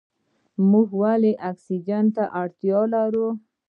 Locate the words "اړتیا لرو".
2.41-3.27